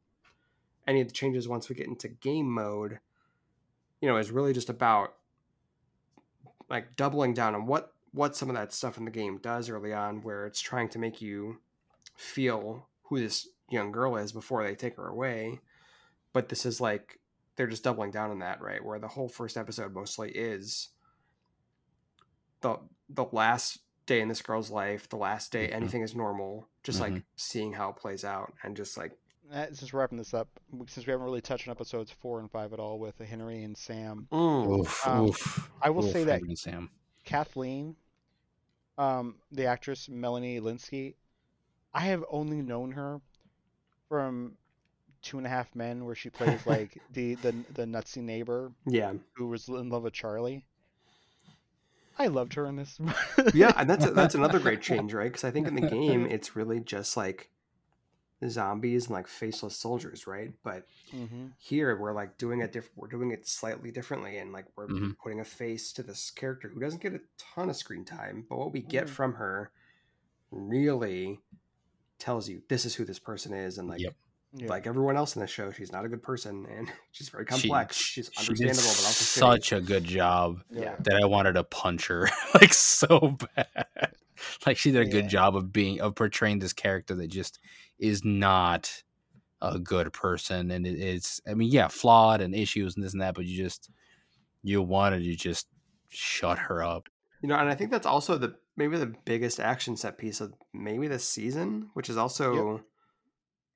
[0.87, 2.98] any of the changes once we get into game mode,
[4.00, 5.14] you know, is really just about
[6.68, 9.92] like doubling down on what what some of that stuff in the game does early
[9.92, 11.59] on, where it's trying to make you
[12.16, 15.61] feel who this young girl is before they take her away.
[16.32, 17.20] But this is like
[17.59, 18.82] they're just doubling down on that, right?
[18.82, 20.90] Where the whole first episode mostly is
[22.61, 22.78] the
[23.11, 25.72] the last day in this girl's life, the last day Mhm.
[25.74, 27.24] anything is normal, just like Mhm.
[27.36, 29.18] seeing how it plays out and just like
[29.50, 30.48] Uh, since we're wrapping this up,
[30.88, 33.76] since we haven't really touched on episodes four and five at all with Henry and
[33.76, 36.90] Sam, Oof, Um, oof, I will oof, say that Sam.
[37.24, 37.96] Kathleen,
[38.98, 41.16] um, the actress Melanie Lynskey,
[41.94, 43.20] I have only known her
[44.09, 44.59] from
[45.22, 49.12] Two and a Half Men, where she plays like the the the nutsy neighbor yeah.
[49.36, 50.64] who was in love with Charlie.
[52.18, 52.98] I loved her in this.
[53.54, 55.30] yeah, and that's that's another great change, right?
[55.30, 57.50] Because I think in the game it's really just like
[58.48, 60.52] zombies and like faceless soldiers, right?
[60.64, 62.96] But hmm here we're like doing it different.
[62.96, 65.16] We're doing it slightly differently, and like we're Mhm.
[65.22, 68.58] putting a face to this character who doesn't get a ton of screen time, but
[68.58, 69.10] what we get Mhm.
[69.10, 69.70] from her
[70.50, 71.40] really
[72.18, 74.14] tells you this is who this person is, and like Yep.
[74.55, 74.68] Yeah.
[74.68, 77.96] like everyone else in the show, she's not a good person, and she's very complex.
[77.96, 79.38] she, she's she did understandable, but also shitty.
[79.38, 80.96] such a good job yeah.
[81.01, 83.66] that I wanted to punch her like so bad.
[84.64, 87.59] Like she did a good job of being of portraying this character that just
[87.99, 89.03] is not
[89.61, 93.20] a good person, and it, it's I mean yeah flawed and issues and this and
[93.20, 93.90] that, but you just
[94.62, 95.66] you wanted to just
[96.09, 97.09] shut her up.
[97.42, 100.55] You know, and I think that's also the maybe the biggest action set piece of
[100.72, 102.80] maybe this season, which is also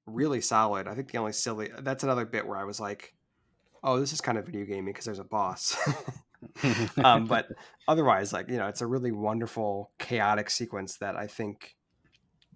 [0.07, 0.89] really solid.
[0.89, 3.15] I think the only silly that's another bit where I was like,
[3.83, 5.77] "Oh, this is kind of video gaming because there's a boss."
[7.05, 7.49] um, but
[7.89, 11.77] otherwise, like you know, it's a really wonderful chaotic sequence that I think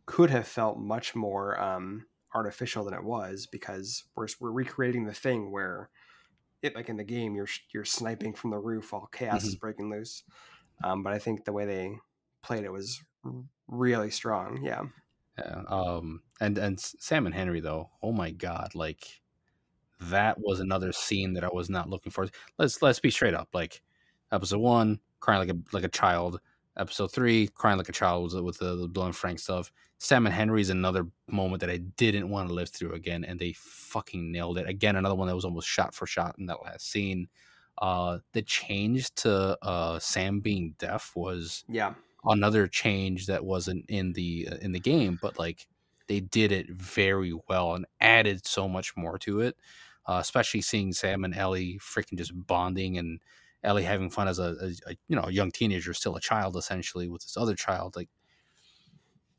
[0.07, 5.15] could have felt much more um, artificial than it was because we're we're recreating the
[5.15, 5.91] thing where
[6.63, 9.91] it like in the game you're you're sniping from the roof while chaos is breaking
[9.91, 10.23] loose.
[10.85, 11.97] Um, but I think the way they
[12.43, 13.03] played it was
[13.67, 14.61] really strong.
[14.63, 14.83] Yeah,
[15.39, 19.21] Yeah, um, and and Sam and Henry though, oh my god, like
[20.01, 22.29] that was another scene that I was not looking for.
[22.59, 23.49] Let's let's be straight up.
[23.53, 23.83] Like
[24.33, 26.41] episode one, crying like a like a child.
[26.79, 29.73] Episode three, crying like a child with, the, the Frank stuff.
[29.97, 33.41] Sam and Henry is another moment that I didn't want to live through again, and
[33.41, 34.69] they fucking nailed it.
[34.69, 37.29] Again, another one that was almost shot for shot in that last scene.
[37.81, 41.95] Uh, the change to uh, Sam being deaf was yeah,
[42.27, 45.67] another change that wasn't in the uh, in the game but like
[46.09, 49.57] they did it very well and added so much more to it
[50.07, 53.21] uh, especially seeing sam and ellie freaking just bonding and
[53.63, 56.57] ellie having fun as a, a, a you know a young teenager still a child
[56.57, 58.09] essentially with this other child like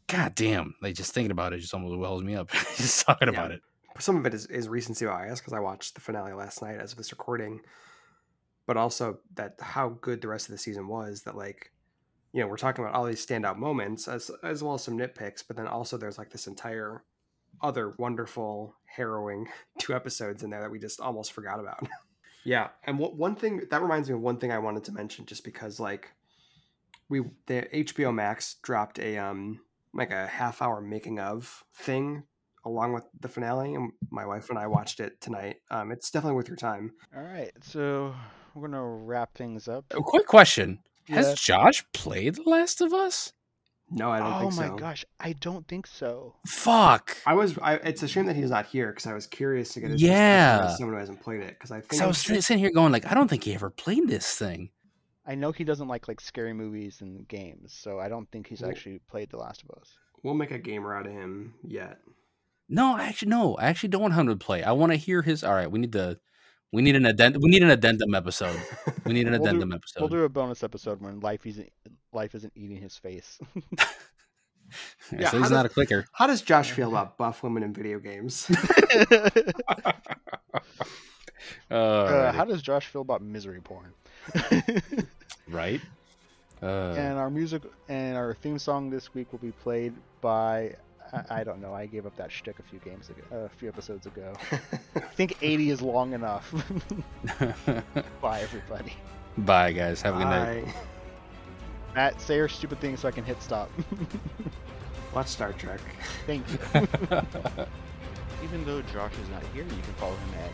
[0.08, 3.30] god damn like just thinking about it just almost wells me up just talking Yeah.
[3.30, 3.62] about it
[4.00, 6.92] some of it is, is recency bias because I watched the finale last night as
[6.92, 7.62] of this recording,
[8.66, 11.24] but also that how good the rest of the season was.
[11.24, 11.72] That like,
[12.38, 15.44] you know, we're talking about all these standout moments as as well as some nitpicks,
[15.46, 17.04] but then also there's like this entire
[17.64, 19.48] other wonderful, harrowing
[19.80, 21.88] two episodes in there that we just almost forgot about.
[22.44, 25.26] yeah, and what one thing that reminds me of one thing I wanted to mention,
[25.26, 26.12] just because like
[27.10, 29.60] we the HBO Max dropped a um
[29.96, 32.22] like a half hour making of thing
[32.66, 36.36] along with the finale and my wife and i watched it tonight um, it's definitely
[36.36, 38.14] worth your time All right, so
[38.54, 39.86] we're gonna wrap things up.
[39.92, 43.34] a quick question has josh played the last of us
[43.90, 44.64] no i don't oh think so.
[44.64, 46.36] Oh my gosh, I don't think so.
[46.46, 49.70] fuck i was I, it's a shame that he's not here because i was curious
[49.74, 50.58] to get his Yeah.
[50.58, 52.72] perspective someone who hasn't played it because i think because i was it's- sitting here
[52.72, 54.70] going like i don't think he ever played this thing
[55.30, 58.62] I know he doesn't like like scary movies and games, so I don't think he's
[58.62, 59.94] Well- actually played The Last of Us.
[60.24, 61.98] we'll make a gamer out of him yet
[62.70, 63.56] No, I actually no.
[63.56, 64.64] I actually don't want him to play.
[64.64, 65.44] I want to hear his.
[65.44, 66.18] All right, we need the.
[66.74, 67.42] We need an addendum.
[67.42, 68.60] We need an addendum episode.
[69.06, 70.00] We need an We'll do- addendum episode.
[70.02, 71.70] We'll do a bonus episode when life isn't
[72.14, 73.40] life isn't eating his face.
[75.14, 76.06] Yeah, Yeah, so he's how not does- a clicker.
[76.12, 78.52] how does josh feel about buff women in video games
[81.72, 83.94] Uh, uh, how does Josh feel about misery porn?
[85.48, 85.80] right.
[86.62, 90.76] Uh, and our music and our theme song this week will be played by
[91.14, 91.74] I, I don't know.
[91.74, 94.34] I gave up that shtick a few games ago, a few episodes ago.
[94.96, 96.54] I think 80 is long enough.
[98.22, 98.94] Bye, everybody.
[99.38, 100.02] Bye, guys.
[100.02, 100.66] Have a good night.
[101.96, 103.70] Matt, say your stupid thing so I can hit stop.
[105.14, 105.80] watch star trek
[106.28, 106.60] Thank you.
[108.44, 110.52] Even though Josh is not here, you can follow him at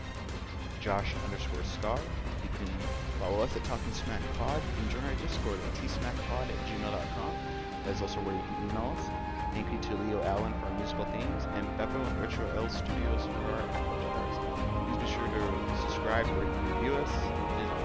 [0.80, 1.98] Josh underscore Scar.
[2.42, 2.74] You can
[3.20, 4.60] follow us at Talking Smack Pod.
[4.60, 7.34] You can join our Discord at tsmackpod at gmail.com.
[7.84, 9.33] That is also where you can email us.
[9.54, 13.22] Thank you to Leo Allen for our musical themes and Beppo and Retro L Studios
[13.22, 14.36] for our bars.
[14.88, 17.83] Please be sure to subscribe, and review us.